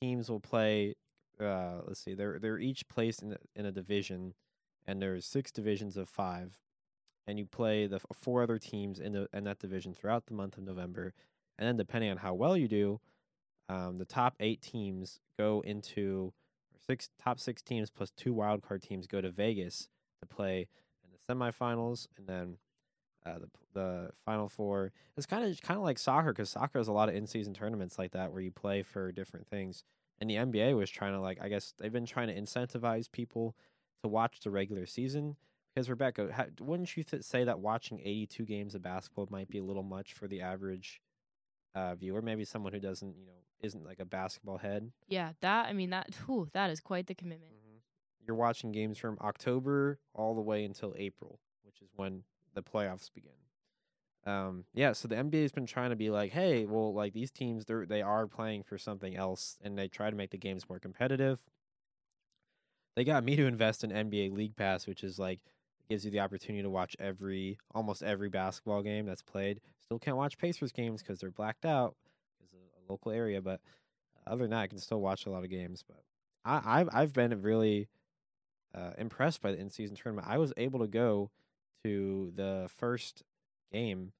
[0.00, 0.94] teams will play.
[1.40, 4.34] Uh, let's see, they're they're each placed in in a division,
[4.86, 6.60] and there's six divisions of five,
[7.26, 10.58] and you play the four other teams in the in that division throughout the month
[10.58, 11.14] of November,
[11.58, 13.00] and then depending on how well you do,
[13.68, 16.32] um, the top eight teams go into
[16.72, 19.88] or six top six teams plus two wild card teams go to Vegas
[20.20, 20.68] to play
[21.02, 22.56] in the semifinals, and then
[23.26, 24.92] uh, the the final four.
[25.16, 27.54] It's kind of kind of like soccer because soccer has a lot of in season
[27.54, 29.84] tournaments like that where you play for different things.
[30.20, 33.56] And the NBA was trying to like I guess they've been trying to incentivize people
[34.02, 35.36] to watch the regular season.
[35.74, 39.64] Because Rebecca, wouldn't you th- say that watching 82 games of basketball might be a
[39.64, 41.00] little much for the average
[41.74, 42.22] uh, viewer?
[42.22, 44.92] Maybe someone who doesn't, you know, isn't like a basketball head.
[45.08, 47.52] Yeah, that I mean that whew, that is quite the commitment.
[48.26, 52.22] You're watching games from October all the way until April, which is when
[52.54, 53.32] the playoffs begin.
[54.26, 57.30] Um, yeah, so the NBA has been trying to be like, hey, well, like these
[57.30, 60.68] teams, they they are playing for something else, and they try to make the games
[60.68, 61.40] more competitive.
[62.96, 65.40] They got me to invest in NBA League Pass, which is like
[65.88, 69.60] gives you the opportunity to watch every almost every basketball game that's played.
[69.80, 71.94] Still can't watch Pacers games because they're blacked out
[72.38, 72.54] because
[72.88, 73.60] a local area, but
[74.26, 75.84] other than that, I can still watch a lot of games.
[75.86, 76.02] But
[76.44, 77.88] I, I've I've been really
[78.74, 80.26] uh, impressed by the in season tournament.
[80.28, 81.30] I was able to go
[81.84, 83.22] to the first
[83.72, 84.12] game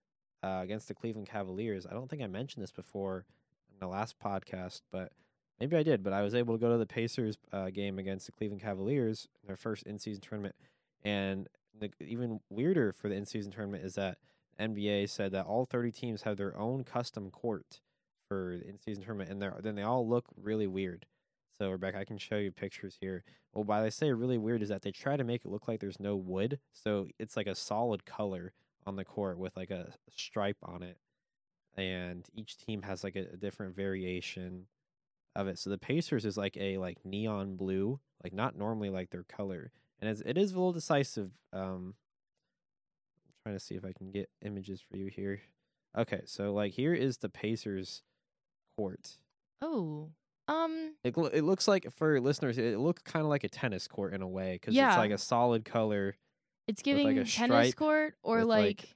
[0.43, 1.87] uh, against the Cleveland Cavaliers.
[1.87, 3.25] I don't think I mentioned this before
[3.73, 5.13] in the last podcast, but
[5.59, 6.03] maybe I did.
[6.03, 9.29] But I was able to go to the Pacers uh, game against the Cleveland Cavaliers
[9.47, 10.55] their first in season tournament.
[11.05, 14.19] And the, even weirder for the in season tournament is that
[14.59, 17.81] NBA said that all 30 teams have their own custom court
[18.29, 21.07] for the in season tournament, and then they all look really weird.
[21.59, 23.23] So, Rebecca, I can show you pictures here.
[23.53, 25.81] Well, why they say really weird is that they try to make it look like
[25.81, 28.53] there's no wood, so it's like a solid color
[28.87, 30.99] on the court with like a stripe on it,
[31.77, 34.67] and each team has like a, a different variation
[35.37, 35.59] of it.
[35.59, 39.71] So the Pacers is like a like neon blue, like not normally like their color,
[40.01, 41.31] and it's, it is a little decisive.
[41.53, 41.95] Um,
[43.27, 45.41] I'm trying to see if I can get images for you here.
[45.97, 48.03] Okay, so like here is the Pacers
[48.77, 49.19] court.
[49.63, 50.11] Oh,
[50.49, 53.89] Um, It loo- it looks like for listeners, it looks kind of like a tennis
[53.89, 54.91] court in a way because Yeah.
[54.91, 56.17] it's like a solid color.
[56.67, 58.89] it's With, like, giving a tennis court or like, like,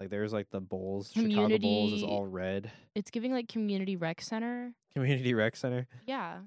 [0.00, 2.70] Like there's like the Bulls, Chicago Bulls is all red.
[2.94, 4.72] it's giving like community rec center.
[4.94, 5.86] Community Rec Center.
[6.06, 6.40] Yeah.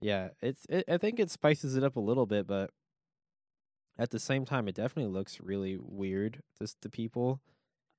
[0.00, 0.64] Yeah, it's.
[0.68, 2.70] It, I think it spices it up a little bit, but
[3.98, 7.40] at the same time, it definitely looks really weird just to people.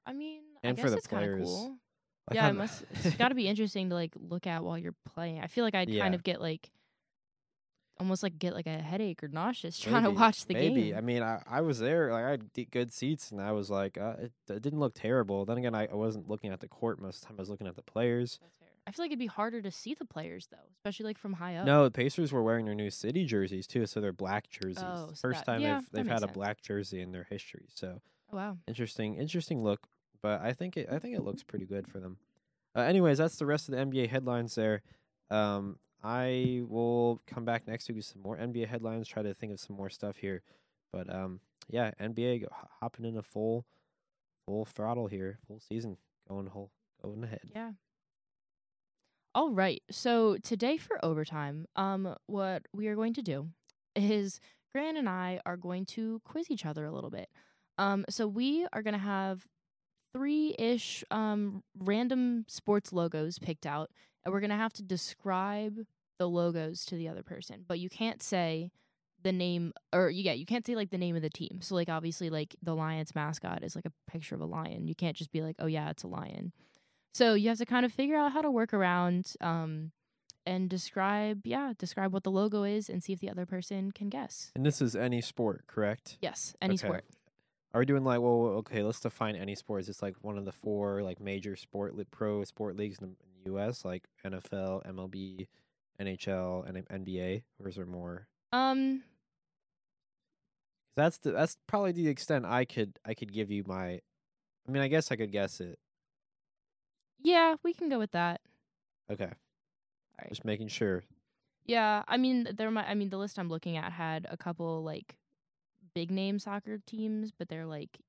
[0.06, 1.46] I mean, And I for guess the it's kind of players.
[1.48, 1.78] cool.
[2.30, 2.84] Like, yeah, it I'm- must.
[3.04, 5.40] It's got to be interesting to like look at while you're playing.
[5.42, 6.02] I feel like I'd Yeah.
[6.04, 6.70] kind of get like,
[8.00, 10.68] almost like get like a headache or nauseous trying Maybe, to watch the maybe.
[10.68, 10.76] game.
[10.76, 10.96] Maybe.
[10.96, 12.12] I mean, I, I was there.
[12.12, 14.94] Like I had d- good seats, and I was like, uh, it, it didn't look
[14.96, 15.44] terrible.
[15.46, 17.36] Then again, I, I wasn't looking at the court most of the time.
[17.40, 18.40] I was looking at the players.
[18.42, 18.68] That's fair.
[18.89, 21.58] I feel like it'd be harder to see the players though, especially like from high
[21.58, 21.65] up.
[21.67, 24.80] No, the Pacers were wearing their new city jerseys too, so they're black jerseys.
[24.84, 27.67] Oh, so First that- time yeah, they've they've had a black jersey in their history.
[27.71, 28.02] So
[28.34, 28.58] Oh, wow.
[28.67, 29.88] interesting, interesting look.
[30.23, 32.17] But I think it I think it looks pretty good for them.
[32.75, 34.82] Uh, anyways, that's the rest of the NBA headlines there.
[35.30, 39.08] Um, I will come back next week with some more NBA headlines.
[39.08, 40.41] Try to think of some more stuff here.
[40.91, 42.45] But um, yeah, NBA
[42.82, 43.65] hopping into full
[44.45, 45.97] full throttle here, full season
[46.28, 46.71] going whole
[47.04, 47.52] going ahead.
[47.54, 47.71] Yeah.
[49.36, 49.82] All right.
[49.92, 53.50] So today for overtime, um, what we are going to do
[53.96, 54.39] is
[54.72, 57.30] Gran and I are going to quiz each other a little bit.
[57.78, 59.46] Um, so we are gonna have
[60.13, 63.92] three ish um random sports logos picked out,
[64.26, 65.78] and we're gonna have to describe
[66.18, 67.63] the logos to the other person.
[67.68, 68.72] But you can't say
[69.24, 71.60] the name or yeah, you can't say like the name of the team.
[71.62, 74.88] So like obviously like the Lions mascot is like a picture of a lion.
[74.88, 76.52] You can't just be like, oh yeah, it's a lion.
[77.13, 79.91] So you have to kind of figure out how to work around um,
[80.45, 84.10] and describe, yeah, describe what the logo is and see if the other person can
[84.10, 84.52] guess.
[84.56, 86.17] And this is any sport, correct?
[86.22, 86.88] Yes, any Okay.
[86.88, 87.06] sport.
[87.74, 88.48] Are we doing like well?
[88.60, 89.82] Okay, let's define any sport.
[89.82, 93.10] Is this like one of the four like major sport li- pro sport leagues in
[93.10, 93.15] the,
[93.52, 93.86] U.S.
[93.86, 95.48] like NFL, MLB,
[96.02, 98.28] NHL, and NBA, or is there more?
[98.52, 99.04] Um,
[100.98, 104.02] That's the that's probably the extent I could I could give you my.
[104.67, 105.80] I mean, I guess I could guess it.
[107.21, 108.41] Yeah, we can go with that.
[109.12, 109.25] Okay,
[110.19, 110.29] right.
[110.29, 111.03] just making sure.
[111.65, 112.88] Yeah, I mean there might.
[112.88, 115.15] I mean the list I'm looking at had a couple like
[115.93, 117.99] big name soccer teams, but they're like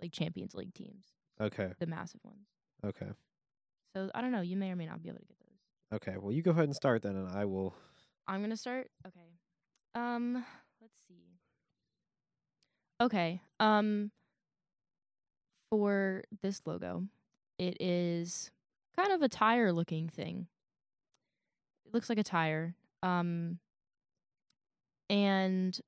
[0.00, 1.06] like Champions League teams,
[1.40, 2.46] Okay, the massive ones.
[2.84, 3.10] okay,
[3.94, 4.40] So I don't know.
[4.40, 6.00] You may or may not be able to get those.
[6.00, 6.16] okay.
[6.18, 7.74] Well, you go ahead and start then, and I will.
[8.26, 8.88] I'm gonna start.
[9.06, 9.30] Okay.
[9.94, 10.44] Um,
[10.80, 11.38] let's see.
[13.00, 13.40] Okay.
[13.60, 14.10] Um,
[15.70, 17.04] for this logo,
[17.58, 18.50] it is
[18.96, 20.46] kind of a tire looking thing.
[21.86, 22.74] It looks like a tire.
[23.02, 23.58] Um,
[25.10, 25.78] and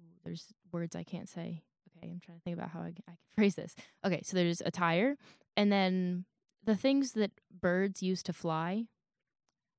[0.00, 1.62] ooh, there's words I can't say.
[1.96, 3.74] Okay, I'm trying to think about how I can phrase this.
[4.04, 5.16] Okay, so there's a tire,
[5.56, 6.24] and then
[6.64, 8.86] the things that birds use to fly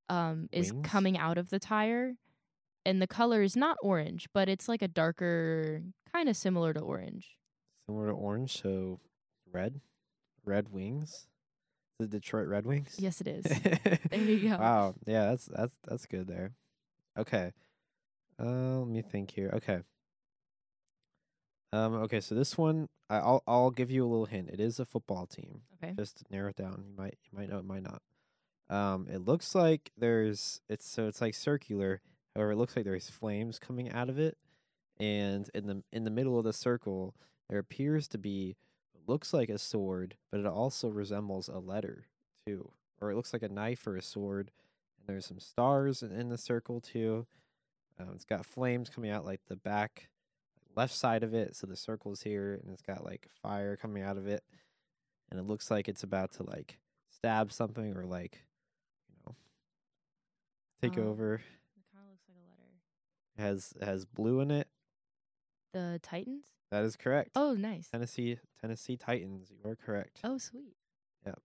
[0.09, 0.87] um, is Wings?
[0.87, 2.15] coming out of the tire,
[2.85, 5.81] and the color is not orange, but it's like a darker,
[6.13, 7.37] kind of similar to orange.
[7.87, 8.99] Similar to orange, so
[9.51, 9.81] red,
[10.45, 11.27] red wings.
[11.99, 12.95] The Detroit Red Wings.
[12.97, 13.43] Yes, it is.
[14.09, 14.57] there you go.
[14.57, 14.95] Wow.
[15.05, 16.51] Yeah, that's that's that's good there.
[17.17, 17.53] Okay.
[18.39, 19.51] Uh, let me think here.
[19.53, 19.79] Okay.
[21.71, 21.93] Um.
[21.93, 22.19] Okay.
[22.19, 24.49] So this one, I, I'll I'll give you a little hint.
[24.49, 25.61] It is a football team.
[25.81, 25.93] Okay.
[25.97, 26.83] Just narrow it down.
[26.87, 27.59] You might you might know.
[27.59, 28.01] It might not.
[28.69, 29.07] Um.
[29.09, 30.61] It looks like there's.
[30.67, 32.01] It's so it's like circular.
[32.35, 34.37] However, it looks like there's flames coming out of it,
[34.99, 37.13] and in the in the middle of the circle,
[37.49, 38.55] there appears to be
[39.07, 42.07] looks like a sword, but it also resembles a letter
[42.45, 44.51] too, or it looks like a knife or a sword.
[44.97, 47.25] And there's some stars in, the circle too.
[47.99, 50.09] Um, it's got flames coming out like the back
[50.75, 54.17] left side of it, so the circle's here, and it's got like fire coming out
[54.17, 54.43] of it,
[55.29, 56.79] and it looks like it's about to like
[57.11, 58.43] stab something or like
[59.09, 59.35] you know
[60.81, 61.35] take Um, over.
[61.35, 61.41] It
[61.93, 62.71] kind of looks like a letter.
[63.37, 64.67] It has it has blue in it.
[65.73, 66.45] The Titans.
[66.71, 67.31] That is correct.
[67.35, 67.89] Oh, nice.
[67.89, 69.51] Tennessee Tennessee Titans.
[69.51, 70.21] You are correct.
[70.23, 70.77] Oh, sweet.
[71.25, 71.37] Yep.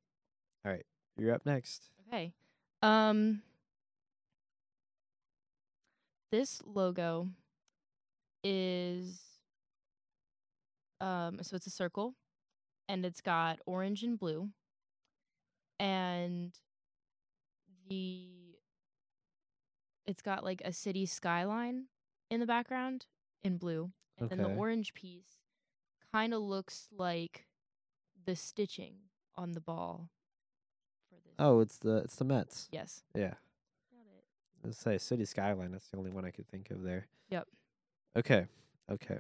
[0.64, 0.87] All right.
[1.16, 1.90] You're up next.
[2.07, 2.33] Okay.
[2.81, 3.42] Um
[6.31, 7.28] this logo
[8.44, 9.20] is
[11.00, 12.14] um so it's a circle
[12.88, 14.50] and it's got orange and blue
[15.81, 16.52] and
[17.88, 18.28] the
[20.07, 21.87] it's got like a city skyline
[22.31, 23.07] in the background
[23.42, 25.38] in blue and then the orange piece
[26.12, 27.47] kind of looks like
[28.25, 28.94] the stitching
[29.37, 30.11] on the ball
[31.09, 32.68] for this Oh, it's the it's the Mets.
[32.73, 33.35] yes Yeah.
[33.92, 34.25] Got it.
[34.64, 35.73] Let's say City Skyline.
[35.73, 37.07] That's the only one I could think of there.
[37.31, 37.47] Yep.
[38.16, 38.47] Okay.
[38.90, 39.18] Okay.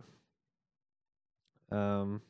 [1.70, 2.22] Um.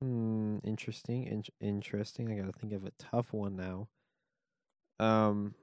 [0.00, 0.58] Hmm.
[0.64, 1.24] Interesting.
[1.24, 2.30] In- interesting.
[2.30, 3.88] I gotta think of a tough one now.
[5.04, 5.54] Um.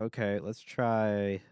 [0.00, 1.42] Okay, let's try.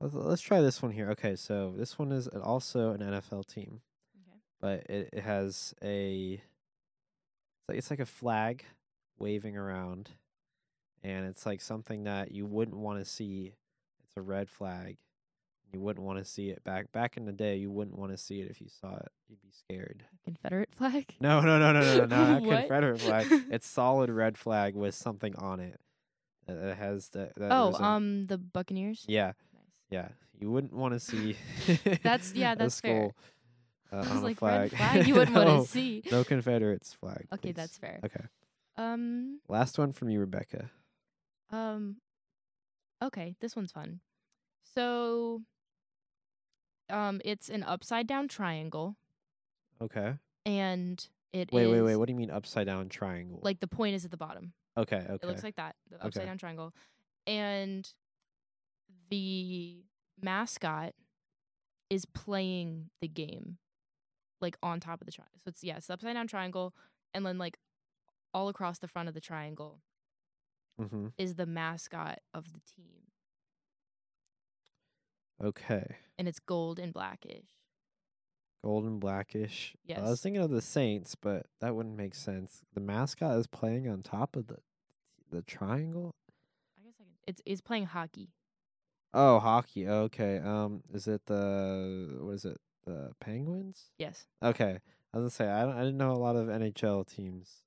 [0.00, 1.10] Let's, let's try this one here.
[1.10, 3.80] Okay, so this one is also an NFL team,
[4.28, 4.38] Okay.
[4.60, 6.34] but it, it has a.
[6.34, 8.64] It's like, it's like a flag
[9.18, 10.10] waving around,
[11.02, 13.54] and it's like something that you wouldn't want to see.
[14.04, 14.98] It's a red flag.
[15.72, 17.56] You wouldn't want to see it back back in the day.
[17.56, 19.08] You wouldn't want to see it if you saw it.
[19.28, 20.04] You'd be scared.
[20.24, 21.14] Confederate flag?
[21.20, 22.42] No, no, no, no, no, no, not?
[22.60, 23.26] Confederate flag.
[23.50, 25.80] It's solid red flag with something on it.
[26.46, 27.30] That has the.
[27.36, 29.04] That oh, a- um, the Buccaneers.
[29.08, 29.32] yeah.
[29.90, 30.08] Yeah.
[30.38, 31.36] You wouldn't want to see.
[32.02, 33.12] That's- yeah, that's fair.
[33.92, 34.72] Uh, on was a like, flag.
[34.72, 35.06] red flag.
[35.06, 36.02] You wouldn't want to see.
[36.10, 37.26] no Confederates flag.
[37.32, 37.54] Okay, please.
[37.56, 38.00] that's fair.
[38.04, 38.24] Okay.
[38.76, 40.70] Um, Last one from you, Rebecca.
[41.50, 41.96] um,
[43.02, 44.00] okay, this one's fun.
[44.74, 45.40] So,
[46.90, 48.96] um, it's an upside down triangle,
[49.80, 50.14] Okay.
[50.44, 51.96] and it Wait, wait, wait.
[51.96, 53.40] What do you mean upside down triangle?
[53.42, 54.52] Like the point is at the bottom.
[54.76, 55.14] okay, okay.
[55.22, 56.26] It looks like that, the upside Okay.
[56.26, 56.74] down triangle,
[57.26, 57.88] and
[59.10, 59.84] the
[60.20, 60.94] mascot
[61.90, 63.58] is playing the game,
[64.40, 65.38] like on top of the triangle.
[65.44, 66.74] So it's yeah, it's upside down triangle,
[67.14, 67.58] and then like
[68.34, 69.80] all across the front of the triangle
[70.80, 71.08] mm-hmm.
[71.18, 73.02] is the mascot of the team,
[75.42, 75.96] Okay.
[76.18, 77.48] and it's gold and blackish.
[78.64, 79.76] Golden blackish.
[79.84, 80.00] Yes.
[80.00, 82.62] I was thinking of the Saints, but that wouldn't make sense.
[82.74, 84.58] The mascot is playing on top of the
[85.30, 86.14] the triangle.
[86.78, 87.12] I guess I can.
[87.26, 88.30] It's it's playing hockey.
[89.14, 89.88] Oh, hockey.
[89.88, 90.38] Okay.
[90.38, 92.60] Um, is it the what is it?
[92.84, 93.90] The Penguins?
[93.98, 94.26] Yes.
[94.42, 94.78] Okay.
[95.12, 97.62] I was gonna say I don't, I didn't know a lot of NHL teams,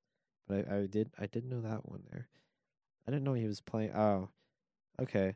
[0.48, 2.28] but I, I did I did know that one there.
[3.08, 3.92] I didn't know he was playing.
[3.96, 4.30] Oh,
[5.02, 5.36] okay.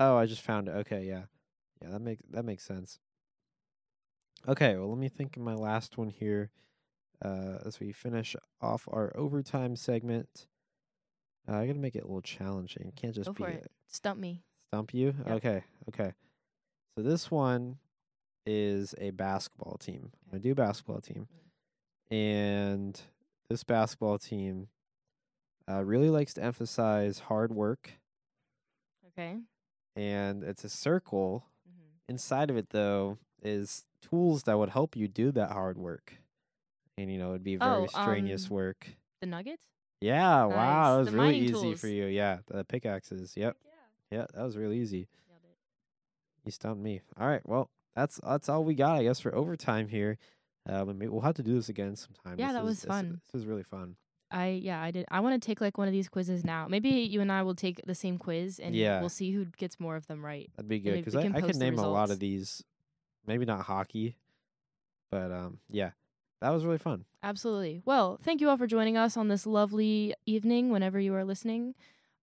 [0.00, 0.72] Oh, I just found it.
[0.72, 1.22] Okay, yeah,
[1.80, 1.90] yeah.
[1.90, 2.98] That makes that makes sense.
[4.48, 6.50] Okay, well, let me think of my last one here.
[7.24, 10.48] Uh, as we finish off our overtime segment,
[11.48, 12.92] uh, I gotta make it a little challenging.
[12.96, 13.70] Can't just Go be for it.
[13.86, 14.42] Stump me.
[14.72, 15.14] Stump you?
[15.26, 15.36] Yep.
[15.36, 16.12] Okay, okay.
[16.96, 17.76] So this one
[18.46, 20.12] is a basketball team.
[20.32, 21.28] I do basketball team.
[22.10, 22.98] And
[23.50, 24.68] this basketball team
[25.70, 27.90] uh, really likes to emphasize hard work.
[29.08, 29.36] Okay.
[29.94, 31.44] And it's a circle.
[31.68, 32.12] Mm-hmm.
[32.12, 36.14] Inside of it, though, is tools that would help you do that hard work.
[36.96, 38.86] And, you know, it'd be very Oh, strenuous um, work.
[39.20, 39.64] The Nuggets.
[40.00, 40.48] Yeah, wow.
[40.48, 40.56] nice.
[40.56, 42.06] That was The really easy for you.
[42.06, 43.34] Yeah, the pickaxes.
[43.36, 43.56] Yep.
[43.64, 43.71] Yeah.
[44.12, 45.08] Yeah, that was really easy.
[46.44, 47.00] You stumped me.
[47.20, 47.40] All right.
[47.46, 50.18] Well, that's that's all we got, I guess, for overtime here.
[50.68, 52.36] Um, and maybe we'll have to do this again sometime.
[52.38, 53.20] Yeah, This that is- was this- fun.
[53.24, 53.96] This was really fun.
[54.30, 55.04] I yeah, I did.
[55.10, 56.66] I want to take like one of these quizzes now.
[56.66, 59.00] Maybe you and I will take the same quiz and Yeah.
[59.00, 60.50] we'll see who gets more of them right.
[60.56, 62.64] That'd be good because I, I could name a lot of these.
[63.26, 64.16] Maybe not hockey,
[65.10, 65.90] but um, yeah,
[66.40, 67.04] that was really fun.
[67.22, 67.82] Absolutely.
[67.84, 71.74] Well, thank you all for joining us on this lovely evening whenever you are listening.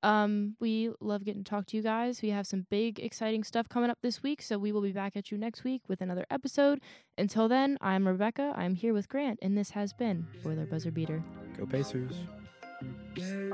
[0.03, 2.21] Um, we love getting to talk to you guys.
[2.21, 5.15] We have some big, exciting stuff coming up this week, so we will be back
[5.15, 6.79] at you next week with another episode.
[7.17, 8.53] Until then, I'm Rebecca.
[8.55, 11.23] I'm here with Grant, and this has been Boiler Buzzer Beater.
[11.57, 12.13] Go Pacers.
[13.15, 13.49] Hey,